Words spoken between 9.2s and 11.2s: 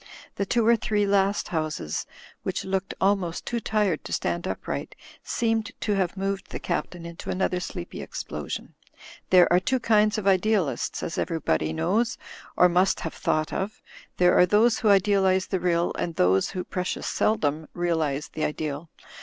"There are two kinds of idealists, as